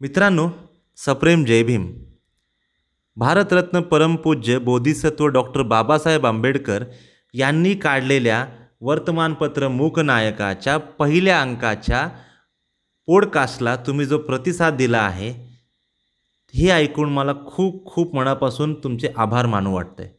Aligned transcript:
मित्रांनो 0.00 0.48
सप्रेम 0.96 1.44
जय 1.44 1.62
भीम. 1.62 1.86
भारतरत्न 3.16 3.80
परमपूज्य 3.80 4.58
बोधिसत्व 4.58 5.26
डॉक्टर 5.26 5.62
बाबासाहेब 5.62 6.26
आंबेडकर 6.26 6.84
यांनी 7.34 7.74
काढलेल्या 7.74 8.46
वर्तमानपत्र 8.80 9.68
मूकनायकाच्या 9.68 10.76
पहिल्या 10.78 11.40
अंकाच्या 11.40 12.08
पॉडकास्टला 13.06 13.76
तुम्ही 13.76 14.06
जो 14.06 14.18
प्रतिसाद 14.18 14.76
दिला 14.76 14.98
आहे 14.98 15.30
हे 16.54 16.68
ऐकून 16.70 17.12
मला 17.12 17.32
खूप 17.46 17.86
खूप 17.86 18.14
मनापासून 18.14 18.74
तुमचे 18.74 19.08
आभार 19.16 19.46
मानू 19.46 19.74
वाटतं 19.74 20.02
आहे 20.02 20.12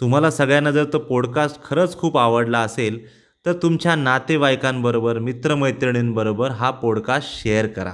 तुम्हाला 0.00 0.30
सगळ्यांना 0.30 0.70
जर 0.70 0.84
तो 0.92 0.98
पॉडकास्ट 0.98 1.62
खरंच 1.64 1.98
खूप 1.98 2.18
आवडला 2.18 2.60
असेल 2.60 2.98
तर 3.46 3.52
तुमच्या 3.52 3.94
नातेवाईकांबरोबर 3.94 5.18
मित्रमैत्रिणींबरोबर 5.18 6.50
हा 6.50 6.70
पॉडकास्ट 6.70 7.42
शेअर 7.42 7.66
करा. 7.66 7.92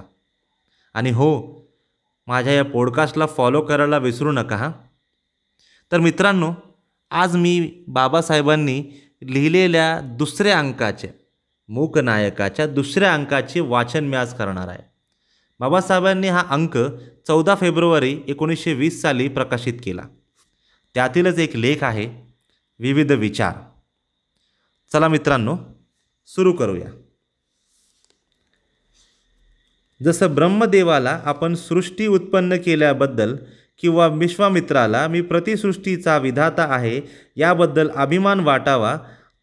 आणि 0.95 1.11
हो 1.11 1.63
माझ्या 2.27 2.53
या 2.53 2.65
पॉडकास्टला 2.65 3.27
फॉलो 3.27 3.61
करायला 3.61 3.99
विसरू 3.99 4.33
नका 4.33 4.57
हां. 4.57 4.71
तर 5.93 5.99
मित्रांनो 5.99 6.53
आज 7.11 7.37
मी 7.37 7.85
बाबासाहेबांनी 7.89 8.85
लिहिलेल्या 9.23 10.01
दुसऱ्या 10.01 10.59
अंकाच्या 10.59 11.11
मूकनायकाच्या 11.69 12.67
दुसऱ्या 12.67 13.15
अंकाचे 13.15 13.61
वाचन 13.61 14.05
मी 14.05 14.17
आज 14.17 14.35
करणार 14.35 14.69
आहे. 14.69 14.83
बाबासाहेबांनी 15.61 16.29
हा 16.29 16.45
अंक 16.51 16.79
चौदा 17.27 17.55
फेब्रुवारी 17.55 18.21
एकोणीसशे 18.27 18.75
वीस 18.75 19.03
साली 19.03 19.29
प्रकाशित 19.29 19.75
केला. 19.85 20.03
त्यातीलच 20.95 21.39
एक 21.39 21.57
लेख 21.57 21.77
आहे 21.83 22.35
विविध 22.79 23.13
विचार. 23.13 23.55
चला 24.93 25.09
मित्रांनो 25.09 25.57
सुरू 26.27 26.53
करूया. 26.53 26.87
जसं 30.03 30.35
ब्रह्मदेवाला 30.35 31.19
आपण 31.25 31.55
सृष्टी 31.55 32.07
उत्पन्न 32.07 32.57
केल्याबद्दल 32.57 33.37
किंवा 33.83 34.07
विश्वामित्राला 34.07 35.07
मी 35.09 35.21
प्रतिसृष्टीचा 35.21 36.17
विधाता 36.19 36.67
आहे 36.71 37.01
याबद्दल 37.37 37.89
अभिमान 37.97 38.41
वाटावा 38.41 38.97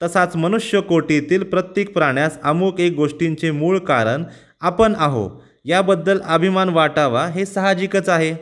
तसाच 0.04 0.36
मनुष्य 0.36 0.82
कोटीतील 0.82 1.44
प्रत्येक 1.44 1.94
प्राण्यास 1.94 2.38
अमुक 2.44 2.80
एक 2.80 2.96
गोष्टींचे 2.96 3.52
मूळ 3.52 3.78
कारण 3.78 4.24
आपण 4.62 4.96
आहो 4.98 5.30
याबद्दल 5.66 6.20
अभिमान 6.26 6.70
वाटावा 6.70 7.26
हे 7.26 7.46
साहजिकच 7.46 8.10
आहे. 8.10 8.34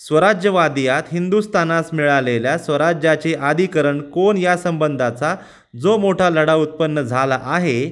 स्वराज्यवादियात 0.00 1.02
हिंदुस्थानास 1.12 1.88
मिळालेल्या 1.92 2.58
स्वराज्याचे 2.58 3.34
आधिकरण 3.34 4.00
कोण 4.00 4.36
या 4.36 4.56
संबंधाचा 4.56 5.34
जो 5.82 5.96
मोठा 5.96 6.30
लढा 6.30 6.54
उत्पन्न 6.54 7.00
झाला 7.00 7.38
आहे 7.42 7.90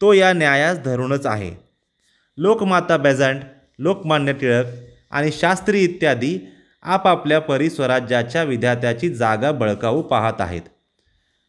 तो 0.00 0.12
या 0.12 0.32
न्यायास 0.32 0.78
धरूनच 0.84 1.26
आहे. 1.26 1.65
लोकमाता 2.38 2.96
बेझंट 2.96 3.40
लोकमान्य 3.78 4.32
टिळक 4.32 4.66
आणि 5.10 5.30
शास्त्री 5.32 5.82
इत्यादी 5.84 6.38
आपापल्या 6.82 7.38
परिस्वराज्याच्या 7.40 8.42
विधात्याची 8.42 9.08
जागा 9.08 9.52
बळकावू 9.52 10.02
पाहत 10.02 10.40
आहेत. 10.40 10.62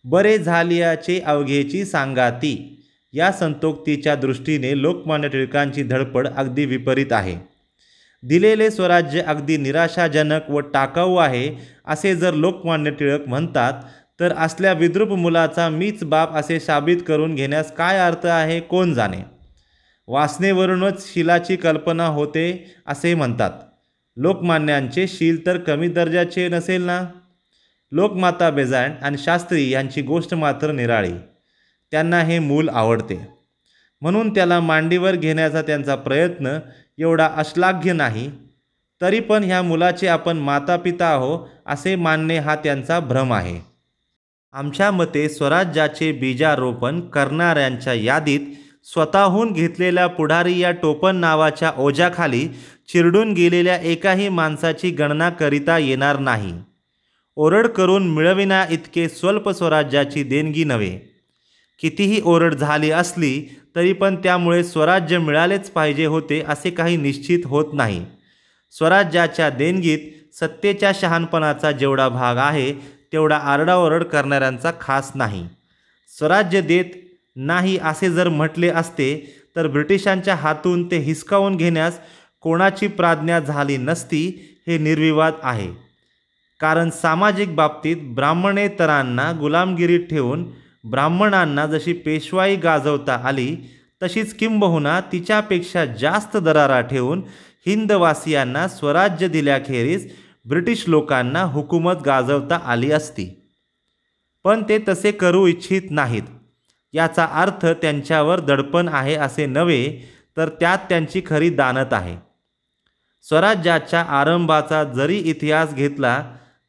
बरे 0.06 0.38
झालियाचे 0.38 1.20
अवघेची 1.20 1.84
सांगाती 1.86 2.56
या 3.14 3.32
संतोक्तीच्या 3.32 4.16
दृष्टीने 4.16 4.82
लोकमान्य 4.82 5.28
टिळकांची 5.28 5.84
धडपड 5.84 6.28
अगदी 6.28 6.66
विपरीत 6.66 7.14
आहे. 7.14 7.38
दिलेले 8.24 8.72
स्वराज्य 8.72 9.22
अगदी 9.22 9.58
निराशाजनक 9.58 10.50
व 10.50 10.60
टाकाऊ 10.74 11.16
आहे 11.16 11.50
असे 11.88 12.16
जर 12.16 12.34
लोकमान्य 12.34 12.92
टिळक 12.92 13.28
म्हणतात 13.28 13.84
तर 14.20 14.34
असल्या 14.38 14.74
विद्रूप 14.74 15.12
मुलाचा 15.12 15.70
मीच 15.70 16.04
बाप 16.04 16.36
असे 16.36 16.60
साबित 16.60 16.98
करून 17.08 17.36
घेण्यास 17.36 17.72
काय 17.72 18.00
अर्थ 18.00 18.26
आहे 18.26 18.60
कोण 18.60 18.94
जाणे? 18.94 19.22
वासनेवरूनच 20.08 21.14
शिलाची 21.14 21.56
कल्पना 21.56 22.06
होते 22.08 22.76
असे 22.88 23.16
म्हणतात. 23.16 23.52
लोकमान्यांचे 24.18 25.08
शील 25.08 25.46
तर 25.46 25.58
कमी 25.58 25.88
दर्जाचे 25.88 26.50
नसेल 26.50 26.82
ना? 26.82 27.06
लोकमाता 27.92 28.50
बेजाण 28.50 28.92
आणि 29.02 29.18
शास्त्री 29.18 29.70
यांची 29.70 30.02
गोष्ट 30.02 30.34
मात्र 30.34 30.72
निराळी. 30.72 31.14
त्यांना 31.92 32.20
हे 32.20 32.40
मूल 32.40 32.70
आवडते. 32.70 33.28
म्हणून 34.02 34.36
त्याला 34.36 34.60
मांडीवर 34.60 35.16
घेण्याचा 35.16 35.62
त्यांचा 35.62 35.96
प्रयत्न 35.96 36.60
एवढा 36.98 37.30
अश्लाघ्य 37.36 37.94
नाही. 37.94 38.32
तरी 39.02 39.20
पण 39.20 39.44
ह्या 39.44 39.62
मुलाचे 39.62 40.08
आपण 40.08 40.38
मातापिता 40.38 41.08
आहो 41.08 41.50
असे 41.66 41.96
मानणे 41.96 42.38
हा 42.38 42.56
त्यांचा 42.56 43.00
भ्रम 43.00 43.34
आहे. 43.34 43.60
आमच्या 44.52 44.92
मते 44.92 45.30
स्वराज्याचे 45.30 46.12
बीजारोपण 46.12 47.00
करणाऱ्यांच्या 47.00 47.94
यादीत 47.94 48.40
स्वतःहून 48.94 49.54
घेतलेल्या 49.54 50.08
पुढारी 50.08 50.60
या 50.60 50.72
टोपण 50.72 51.16
नावाच्या 51.16 51.72
ओझ्याखाली 51.78 52.48
चिरडून 52.94 53.34
गेलेल्या 53.34 53.76
एकाही 53.76 54.30
माणसाची 54.30 54.90
गणना 54.90 55.30
करिता 55.30 55.78
येणार 55.78 56.20
नाही. 56.20 56.54
ओरड 57.36 57.68
करून 57.68 58.08
मिळविण्या 58.10 58.66
इतके 58.70 59.10
स्वल्प 59.10 59.50
स्वराज्याची 59.50 60.24
देणगी 60.24 60.64
नव्हे. 60.64 61.00
कितीही 61.80 62.22
ओरड 62.24 62.54
झाली 62.54 62.92
असली 62.92 63.60
तरी 63.76 63.94
पण 63.94 64.16
त्यामुळे 64.16 64.64
स्वराज्य 64.64 65.18
मिळालेच 65.18 65.70
पाहिजे 65.70 66.06
होते 66.06 66.44
असे 66.48 66.70
काही 66.70 66.98
निश्चित 66.98 67.40
होत 67.46 67.66
नाही. 67.74 68.06
स्वराज्याच्या 68.72 69.50
देणगीत 69.50 70.36
सत्तेच्या 70.36 70.92
शहाणपणाचा 70.96 71.72
जेवढा 71.72 72.10
भाग 72.10 72.38
आहे 72.38 72.74
तेवढा 73.14 73.38
आरडाओरड 73.38 74.04
करणाऱ्यांचा 74.04 74.72
खास 74.82 75.12
नाही. 75.16 75.48
स्वराज्य 76.18 76.62
देत 76.62 76.86
नाही 77.38 77.78
असे 77.78 78.10
जर 78.10 78.30
म्हटले 78.30 78.70
असते 78.70 79.36
तर 79.56 79.68
ब्रिटिशांच्या 79.68 80.36
हातून 80.36 80.92
ते 80.92 80.98
हिसकावून 80.98 81.56
घेण्यास 81.56 82.00
कोणाची 82.42 82.88
प्राज्ञा 82.88 83.40
झाली 83.40 83.78
नसती 83.78 84.26
हे 84.68 84.78
निर्विवाद 84.78 85.34
आहे. 85.44 85.68
कारण 86.60 86.90
सामाजिक 86.90 87.56
बाबतीत 87.56 87.98
ब्राह्मणेतरांना 88.16 89.32
गुलामगिरीत 89.32 90.00
ठेवून 90.00 90.46
ब्राह्मणांना 90.84 91.66
जशी 91.66 91.94
पेशवाई 91.94 92.56
गाजवता 92.56 93.14
आली 93.24 93.56
तशीच 94.04 94.34
किंबहुना 94.34 95.00
तिच्यापेक्षा 95.02 95.86
जास्त 95.86 96.38
दरारा 96.38 96.82
ठेवून 96.82 97.22
हिंदवासियांना 97.66 98.68
स्वराज्य 98.68 99.28
दिल्याखेरीज 99.28 100.12
ब्रिटिश 100.46 100.84
लोकांना 100.88 101.42
हुकूमत 101.44 102.02
गाजवता 102.06 102.60
आली 102.66 102.92
असती. 102.92 103.30
पण 104.44 104.64
ते 104.70 104.78
तसे 104.88 105.12
करू 105.12 105.48
इच्छित 105.48 105.82
नाहीत. 105.90 106.24
याचा 106.98 107.26
अर्थ 107.42 107.66
त्यांच्यावर 107.82 108.40
दडपण 108.40 108.88
आहे 108.88 109.16
असे 109.16 109.46
नव्हे 109.46 109.84
तर 110.38 110.50
त्यात 110.50 110.78
त्यांची 110.90 111.22
खरी 111.26 111.50
दानत 111.50 111.94
आहे. 111.94 112.16
स्वराज्याच्या 113.26 114.02
आरंभाचा 114.20 114.84
जरी 114.84 115.18
इतिहास 115.18 115.74
घेतला 115.74 116.22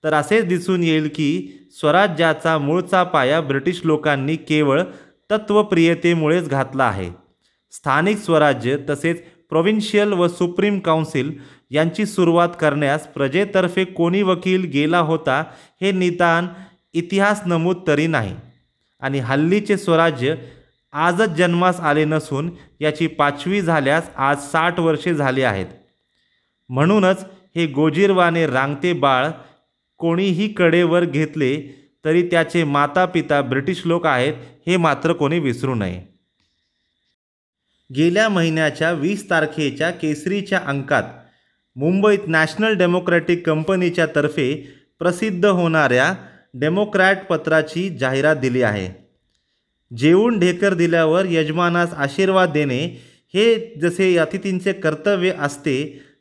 तर 0.04 0.14
असे 0.14 0.40
दिसून 0.42 0.82
येईल 0.82 1.08
की 1.14 1.30
स्वराज्याचा 1.72 2.58
मूळचा 2.58 3.02
पाया 3.04 3.40
ब्रिटिश 3.40 3.80
लोकांनी 3.84 4.36
केवळ 4.36 4.82
तत्वप्रियतेमुळेच 5.30 6.48
घातला 6.48 6.84
आहे. 6.84 7.10
स्थानिक 7.72 8.18
स्वराज्य 8.18 8.76
तसेच 8.90 9.22
प्रोव्हिन्शियल 9.48 10.12
व 10.12 10.28
सुप्रीम 10.28 10.78
काउन्सिल 10.78 11.32
यांची 11.70 12.06
सुरुवात 12.06 12.48
करण्यास 12.60 13.06
प्रजेतर्फे 13.06 13.84
कोणी 13.84 14.22
वकील 14.22 14.64
गेला 14.64 14.98
होता 14.98 15.42
हे 15.80 15.92
निदान 15.92 16.46
इतिहास 16.92 17.40
नमूद 17.46 17.76
तरी 17.86 18.06
नाही. 18.06 18.34
आणि 19.00 19.18
हल्लीचे 19.18 19.76
स्वराज्य 19.76 20.34
आजच 20.92 21.28
जन्मास 21.28 21.80
आले 21.80 22.04
नसून 22.04 22.50
याची 22.80 23.06
पाचवी 23.06 23.60
झाल्यास 23.60 24.10
आज 24.16 24.38
साठ 24.38 24.80
वर्षे 24.80 25.14
झाली 25.14 25.42
आहेत. 25.42 25.66
म्हणूनच 26.68 27.24
हे 27.56 27.66
गोजीरवाने 27.66 28.46
रांगते 28.46 28.92
बाळ 28.92 29.28
कोणीही 29.98 30.48
कडेवर 30.48 31.04
घेतले 31.04 31.56
तरी 32.04 32.22
त्याचे 32.22 32.64
माता 32.64 33.04
पिता 33.04 33.40
ब्रिटिश 33.42 33.82
लोक 33.86 34.06
आहेत 34.06 34.34
हे 34.66 34.76
मात्र 34.76 35.12
कोणी 35.12 35.38
विसरू 35.38 35.74
नये. 35.74 36.00
गेल्या 37.90 38.28
महिन्याच्या 38.28 38.90
वीस 38.92 39.30
तारखेच्या 39.30 39.90
केसरीच्या 39.90 40.60
अंकात 40.66 41.02
मुंबईत 41.76 42.18
नॅशनल 42.26 42.74
डेमोक्रॅटिक 42.74 43.46
कंपनीच्या 43.46 44.06
तर्फे 44.16 44.54
प्रसिद्ध 44.98 45.46
होणाऱ्या 45.46 46.14
डेमोक्रॅट 46.60 47.26
पत्राची 47.26 47.88
जाहिरात 47.90 48.36
दिली 48.36 48.62
आहे. 48.62 48.88
जेवून 49.90 50.38
ढेकर 50.38 50.74
दिल्यावर 50.74 51.26
यजमानास 51.26 51.92
आशीर्वाद 51.94 52.50
देणे 52.50 52.84
हे 53.34 53.74
जसे 53.82 54.16
अतिथींचे 54.16 54.72
कर्तव्य 54.72 55.32
असते 55.40 55.78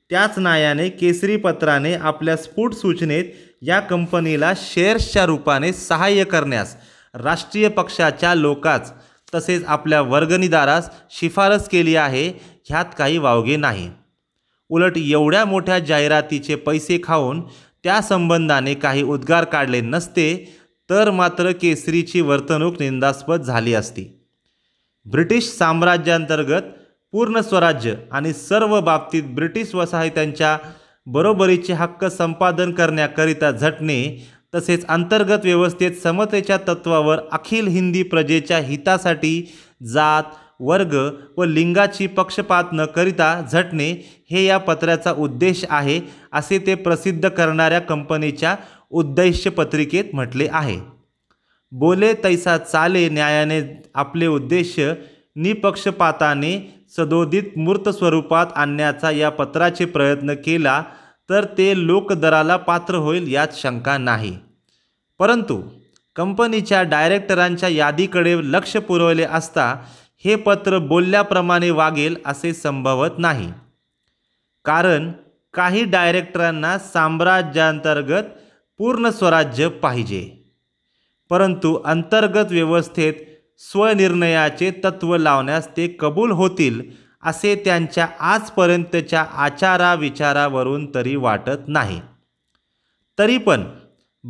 त्याच 0.09 0.37
न्यायाने 0.37 0.89
केसरी 0.89 1.35
पत्राने 1.37 1.93
आपल्या 1.93 2.35
स्फुट 2.35 2.73
सूचनेत 2.73 3.25
या 3.61 3.79
कंपनीला 3.79 4.53
शेअर्सच्या 4.57 5.25
रूपाने 5.25 5.73
सहाय्य 5.73 6.23
करण्यास 6.23 6.75
राष्ट्रीय 7.13 7.67
पक्षाच्या 7.67 8.35
लोकाच 8.35 8.91
तसेच 9.35 9.63
आपल्या 9.65 10.01
वर्गणीदारास 10.01 10.89
शिफारस 11.11 11.69
केली 11.69 11.95
आहे 11.95 12.27
ह्यात 12.65 12.85
काही 12.97 13.17
वावगे 13.17 13.55
नाही. 13.55 13.89
उलट 14.69 14.97
एवढ्या 14.97 15.45
मोठ्या 15.45 15.79
जाहिरातीचे 15.79 16.55
पैसे 16.55 16.99
खाऊन 17.03 17.41
त्या 17.83 18.01
संबंधाने 18.01 18.73
काही 18.73 19.03
उद्गार 19.03 19.43
काढले 19.43 19.81
नसते 19.81 20.33
तर 20.89 21.11
मात्र 21.11 21.51
केसरीची 21.51 22.21
वर्तणूक 22.21 22.79
निंदास्पद 22.79 23.41
झाली 23.41 23.73
असती. 23.73 24.05
ब्रिटिश 25.05 25.47
साम्राज्याअंतर्गत 25.57 26.61
पूर्ण 27.13 27.41
स्वराज्य 27.41 27.93
आणि 28.11 28.33
सर्व 28.33 28.79
बाबतीत 28.81 29.23
ब्रिटिश 29.35 29.75
वसाहत्यांच्या 29.75 30.57
बरोबरीचे 31.07 31.73
हक्क 31.73 32.05
संपादन 32.05 32.71
करण्याकरिता 32.71 33.51
झटणे 33.51 34.01
तसेच 34.55 34.85
अंतर्गत 34.85 35.43
व्यवस्थेत 35.43 35.91
समतेच्या 36.03 36.57
तत्वावर 36.67 37.19
अखिल 37.31 37.67
हिंदी 37.67 38.03
प्रजेच्या 38.03 38.57
हितासाठी 38.57 39.41
जात 39.83 40.23
वर्ग 40.59 40.95
व 41.37 41.43
लिंगाची 41.43 42.07
पक्षपात 42.07 42.63
न 42.73 42.85
करिता 42.85 43.29
झटणे 43.51 43.89
हे 44.31 44.43
या 44.45 44.57
पत्राचा 44.57 45.11
उद्देश 45.11 45.65
आहे 45.69 45.99
असे 46.31 46.59
ते 46.59 46.75
प्रसिद्ध 46.75 47.29
करणाऱ्या 47.29 47.79
कंपनीच्या 47.79 48.55
उद्देश्य 48.89 49.49
पत्रिकेत 49.49 50.03
म्हटले 50.13 50.47
आहे. 50.51 50.79
बोले 51.71 52.13
तैसा 52.23 52.57
चाले 52.57 53.07
न्यायाने 53.09 53.61
आपले 53.95 54.27
उद्देश 54.27 54.79
निपक्षपाताने 55.35 56.57
सदोदित 56.97 57.57
मूर्त 57.57 57.89
स्वरूपात 57.89 58.45
आणण्याचा 58.55 59.11
या 59.11 59.29
पत्राचे 59.29 59.85
प्रयत्न 59.85 60.33
केला 60.45 60.83
तर 61.29 61.45
ते 61.57 61.73
लोकदराला 61.87 62.57
पात्र 62.57 62.95
होईल 62.95 63.31
यात 63.33 63.47
शंका 63.53 63.97
नाही. 63.97 64.35
परंतु 65.19 65.61
कंपनीच्या 66.15 66.81
डायरेक्टरांच्या 66.83 67.69
यादीकडे 67.69 68.35
लक्ष 68.43 68.77
पुरवले 68.77 69.23
असता 69.23 69.73
हे 70.25 70.35
पत्र 70.35 70.77
बोलल्याप्रमाणे 70.77 71.69
वागेल 71.69 72.17
असे 72.25 72.53
संभवत 72.53 73.09
नाही. 73.17 73.51
कारण 74.65 75.11
काही 75.53 75.83
डायरेक्टरांना 75.83 76.79
साम्राज्यांतर्गत 76.79 78.23
पूर्ण 78.77 79.09
स्वराज्य 79.09 79.67
पाहिजे. 79.67 80.53
परंतु 81.29 81.75
अंतर्गत 81.85 82.51
व्यवस्थेत 82.51 83.13
स्वनिर्णयाचे 83.59 84.71
तत्त्व 84.83 85.17
लावण्यास 85.17 85.67
ते 85.77 85.95
कबूल 85.99 86.31
होतील 86.31 86.81
असे 87.23 87.61
त्यांच्या 87.65 88.07
आजपर्यंतच्या 88.19 89.21
आचाराविचारावरून 89.21 90.95
तरी 90.95 91.15
वाटत 91.15 91.67
नाही. 91.67 92.01
तरी 93.19 93.37
पण 93.37 93.63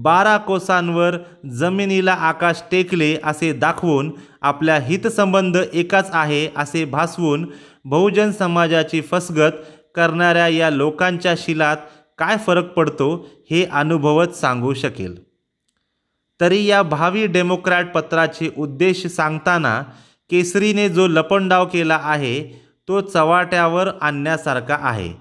बारा 0.03 0.37
कोसांवर 0.37 1.15
जमिनीला 1.51 2.13
आकाश 2.13 2.61
टेकले 2.71 3.15
असे 3.23 3.51
दाखवून 3.53 4.11
आपल्या 4.41 4.75
हितसंबंध 4.79 5.57
एकाच 5.73 6.09
आहे 6.13 6.47
असे 6.55 6.83
भासवून 6.85 7.45
बहुजन 7.85 8.31
समाजाची 8.31 9.01
फसगत 9.01 9.51
करणाऱ्या 9.95 10.47
या 10.47 10.69
लोकांच्या 10.69 11.33
शिलात 11.37 11.77
काय 12.17 12.37
फरक 12.37 12.71
पडतो 12.73 13.27
हे 13.51 13.63
अनुभवत 13.65 14.27
सांगू 14.27 14.73
शकेल. 14.73 15.15
तरी 16.41 16.63
या 16.65 16.81
भावी 16.83 17.25
डेमोक्रॅट 17.27 17.91
पत्राचे 17.91 18.49
उद्देश 18.57 19.05
सांगताना 19.07 19.81
केसरीने 20.29 20.87
जो 20.89 21.07
लपंडाव 21.07 21.65
केला 21.65 21.99
आहे 22.03 22.41
तो 22.87 23.01
चव्हाट्यावर 23.01 23.89
आणण्यासारखा 24.01 24.77
आहे. 24.81 25.11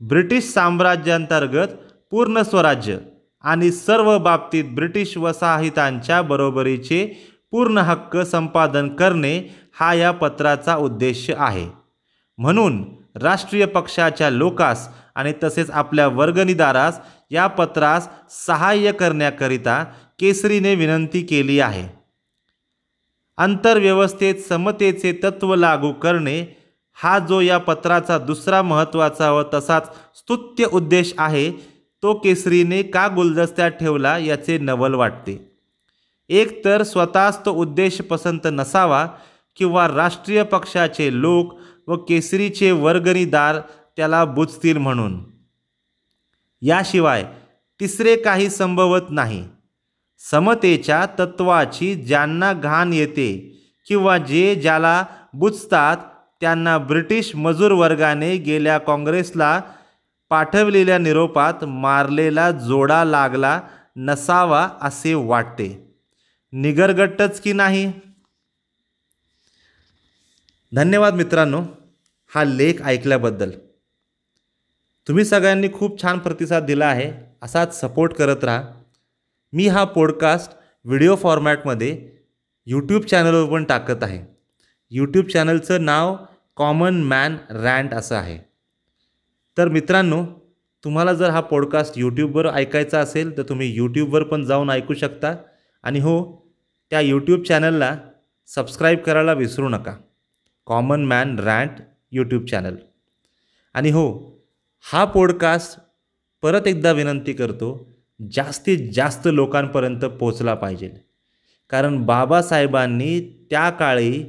ब्रिटिश 0.00 0.44
साम्राज्यांतर्गत 0.44 1.68
पूर्ण 2.10 2.42
स्वराज्य 2.42 2.98
आणि 3.44 3.70
सर्व 3.72 4.18
बाबतीत 4.18 4.64
ब्रिटिश 4.64 5.16
वसाहतांच्या 5.16 6.22
बरोबरीचे 6.22 7.04
पूर्ण 7.50 7.78
हक्क 7.78 8.16
संपादन 8.16 8.88
करणे 8.88 9.38
हा 9.80 9.94
या 9.94 10.10
पत्राचा 10.10 10.76
उद्देश 10.76 11.30
आहे. 11.36 11.66
म्हणून 12.38 12.84
राष्ट्रीय 13.22 13.66
पक्षाच्या 13.66 14.30
लोकास 14.30 14.88
आणि 15.14 15.32
तसेच 15.44 15.70
आपल्या 15.70 16.06
वर्गणीदारास 16.08 17.00
या 17.30 17.46
पत्रास 17.46 18.08
सहाय्य 18.46 18.92
करण्याकरिता 18.92 19.84
केसरीने 20.18 20.74
विनंती 20.74 21.22
केली 21.22 21.60
आहे. 21.60 21.88
आंतरव्यवस्थेत 23.38 24.34
समतेचे 24.34 25.12
तत्त्व 25.22 25.54
लागू 25.54 25.92
करणे 25.92 26.56
हा 26.92 27.18
जो 27.18 27.40
या 27.40 27.58
पत्राचा 27.58 28.18
दुसरा 28.18 28.62
महत्त्वाचा 28.62 29.30
व 29.32 29.42
तसाच 29.54 29.90
स्तुत्य 30.16 30.64
उद्देश 30.72 31.14
आहे 31.18 31.50
तो 32.02 32.14
केसरीने 32.14 32.82
का 32.82 33.08
गुलदस्त्यात 33.08 33.70
ठेवला 33.70 34.18
याचे 34.18 34.58
नवल 34.58 34.94
वाटते. 34.94 35.50
एक 36.28 36.64
तर 36.64 36.82
स्वतःच 36.82 37.44
तो 37.44 37.52
उद्देश 37.52 38.00
पसंत 38.00 38.40
नसावा 38.44 39.06
किंवा 39.56 39.88
राष्ट्रीय 39.88 40.42
पक्षाचे 40.42 41.20
लोक 41.20 41.58
व 41.86 41.96
केसरीचे 41.96 42.70
वर्गणीदार 42.70 43.60
त्याला 43.96 44.24
बुजतील 44.24 44.76
म्हणून. 44.76 45.24
याशिवाय 46.62 47.24
तिसरे 47.80 48.16
काही 48.16 48.50
संभवत 48.50 49.10
नाही. 49.10 49.44
समतेच्या 50.30 51.06
तत्वाची 51.18 51.94
ज्यांना 51.94 52.52
घाण 52.52 52.92
येते 52.92 53.60
किंवा 53.88 54.18
जे 54.18 54.54
ज्याला 54.54 55.04
बुजतात 55.34 55.96
त्यांना 56.40 56.78
ब्रिटिश 56.78 57.36
मजूर 57.36 57.72
वर्गाने 57.72 58.36
गेल्या 58.36 58.78
काँग्रेसला 58.78 59.60
पाठवलेल्या 60.30 60.98
निरोपात 60.98 61.64
मारलेला 61.64 62.50
जोडा 62.50 63.04
लागला 63.04 63.60
नसावा 63.96 64.68
असे 64.80 65.14
वाटते. 65.14 65.94
निगरगट्टच 66.52 67.40
की 67.40 67.52
नाही? 67.52 67.92
धन्यवाद 70.74 71.14
मित्रांनो 71.14 71.62
हा 72.34 72.44
लेख 72.44 72.74
ऐकल्याबद्दल. 72.84 73.50
तुम्ही 75.08 75.24
सगळ्यांनी 75.24 75.68
खूप 75.72 76.02
छान 76.02 76.18
प्रतिसाद 76.18 76.64
दिला 76.64 76.86
आहे 76.86 77.12
असाच 77.42 77.80
सपोर्ट 77.80 78.12
करत 78.12 78.44
राहा. 78.44 78.62
मी 79.52 79.68
हा 79.68 79.84
पॉडकास्ट 79.84 80.52
व्हिडिओ 80.84 81.16
फॉर्मॅटमध्ये 81.16 82.12
यूट्यूब 82.66 83.02
चॅनलवर 83.02 83.52
पण 83.52 83.64
टाकत 83.64 84.02
आहे. 84.02 84.36
यूट्यूब 84.90 85.26
चॅनलचं 85.26 85.84
नाव 85.84 86.16
कॉमन 86.56 87.02
मॅन 87.02 87.36
रँट 87.50 87.94
असं 87.94 88.16
आहे. 88.16 88.49
तर 89.60 89.68
मित्रांनो 89.68 90.24
तुम्हाला 90.84 91.12
जर 91.12 91.30
हा 91.30 91.40
पॉडकास्ट 91.40 91.98
यूट्यूबवर 91.98 92.46
ऐकायचा 92.46 93.00
असेल 93.00 93.36
तर 93.36 93.42
तुम्ही 93.42 93.76
यूट्यूबवर 93.76 94.22
पण 94.22 94.44
जाऊन 94.44 94.70
ऐकू 94.70 94.94
शकता. 94.94 95.34
आणि 95.82 95.98
हो 95.98 96.14
त्या 96.90 97.00
यूट्यूब 97.00 97.42
चॅनलला 97.42 97.96
सबस्क्राईब 98.46 98.98
करायला 98.98 99.32
विसरू 99.32 99.68
नका. 99.68 99.96
Common 100.66 101.04
man 101.04 101.38
rant 101.38 101.70
YouTube 102.12 102.46
channel 102.46 102.76
आणि 103.74 103.90
हो 103.90 104.36
हा 104.92 105.04
पॉडकास्ट 105.04 105.80
परत 106.42 106.66
एकदा 106.66 106.92
विनंती 106.92 107.32
करतो 107.32 107.90
जास्तीत 108.32 108.92
जास्त 108.92 109.28
लोकांपर्यंत 109.32 110.04
पोचला 110.04 110.54
पाहिजे. 110.54 110.90
कारण 111.70 112.02
बाबासाहेबांनी 112.02 113.20
त्या 113.50 113.70
काळी 113.70 114.24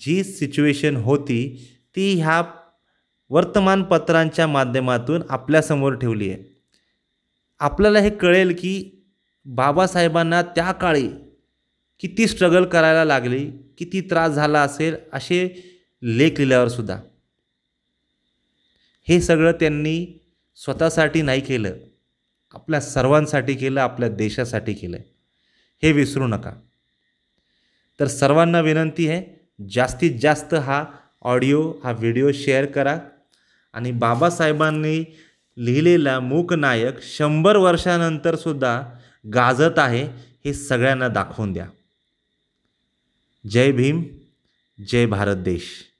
जी 0.00 0.24
सिच्युएशन 0.24 0.96
होती 0.96 1.68
ती 1.96 2.14
ह्या 2.14 2.42
वर्तमानपत्रांच्या 3.32 4.46
माध्यमातून 4.46 5.22
आपल्यासमोर 5.30 5.94
ठेवली 5.94 6.30
आहे. 6.30 6.42
आपल्याला 7.60 7.98
हे 7.98 8.10
कळेल 8.10 8.54
की 8.58 8.90
बाबासाहेबांना 9.44 10.42
त्या 10.42 10.72
काळी 10.72 11.08
किती 12.00 12.26
स्ट्रगल 12.26 12.64
करायला 12.64 13.04
लागली 13.04 13.50
किती 13.78 14.00
त्रास 14.00 14.30
झाला 14.30 14.62
असेल 14.62 14.96
असे 15.12 15.40
लेख 16.02 16.30
लिहिल्यावर 16.30 16.68
सुद्धा. 16.68 17.00
हे 19.08 19.20
सगळं 19.20 19.52
त्यांनी 19.52 20.06
स्वतःसाठी 20.56 21.22
नाही 21.22 21.40
केलं 21.40 21.74
आपल्या 22.54 22.80
सर्वांसाठी 22.80 23.54
केलं 23.54 23.80
आपल्या 23.80 24.08
देशासाठी 24.08 24.74
केलं. 24.74 24.96
हे 25.82 25.92
विसरू 25.92 26.26
नका. 26.26 26.52
तर 28.00 28.06
सर्वांना 28.06 28.60
विनंती 28.60 29.08
आहे 29.08 29.48
जास्तीत 29.70 30.20
जास्त 30.20 30.54
हा 30.54 30.84
ऑडिओ 31.22 31.72
हा 31.84 31.92
व्हिडिओ 31.92 32.32
शेअर 32.32 32.66
करा. 32.66 32.98
आणि 33.72 33.92
बाबासाहेबांनी 33.92 35.04
लिहिलेला 35.56 36.20
मूकनायक 36.20 37.02
शंभर 37.02 37.56
वर्षानंतरसुद्धा 37.56 38.82
गाजत 39.34 39.78
आहे 39.78 40.04
हे 40.44 40.54
सगळ्यांना 40.54 41.08
दाखवून 41.08 41.52
द्या. 41.52 41.66
जय 43.50 43.72
भीम 43.72 44.04
जय 44.88 45.06
भारत 45.06 45.36
देश. 45.36 45.91